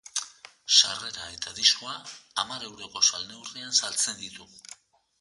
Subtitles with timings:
[0.77, 1.95] Sarrera eta diskoa
[2.45, 4.53] hamar euroko salneurrian saltzen ditu.